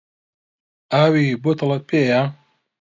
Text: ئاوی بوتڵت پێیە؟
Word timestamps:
ئاوی 0.91 1.25
بوتڵت 1.43 1.81
پێیە؟ 1.89 2.21